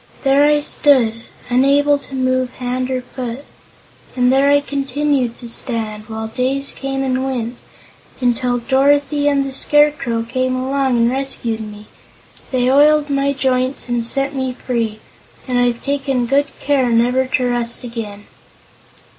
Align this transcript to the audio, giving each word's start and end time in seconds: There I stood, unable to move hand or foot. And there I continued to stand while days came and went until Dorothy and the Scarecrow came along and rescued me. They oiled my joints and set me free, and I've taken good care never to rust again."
There 0.23 0.45
I 0.45 0.61
stood, 0.61 1.13
unable 1.47 1.99
to 1.99 2.15
move 2.15 2.53
hand 2.53 2.89
or 2.89 3.01
foot. 3.01 3.45
And 4.15 4.33
there 4.33 4.49
I 4.49 4.59
continued 4.59 5.37
to 5.37 5.47
stand 5.47 6.05
while 6.09 6.25
days 6.27 6.71
came 6.71 7.03
and 7.03 7.23
went 7.23 7.57
until 8.19 8.57
Dorothy 8.57 9.27
and 9.27 9.45
the 9.45 9.51
Scarecrow 9.51 10.23
came 10.23 10.55
along 10.55 10.97
and 10.97 11.11
rescued 11.11 11.61
me. 11.61 11.85
They 12.49 12.67
oiled 12.67 13.11
my 13.11 13.31
joints 13.31 13.89
and 13.89 14.03
set 14.03 14.33
me 14.33 14.53
free, 14.53 14.97
and 15.47 15.59
I've 15.59 15.83
taken 15.83 16.25
good 16.25 16.47
care 16.59 16.89
never 16.89 17.27
to 17.27 17.51
rust 17.51 17.83
again." 17.83 18.23